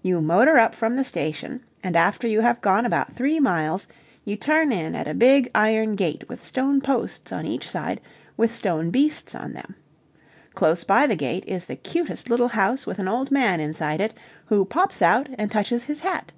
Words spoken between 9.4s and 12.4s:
them. Close by the gate is the cutest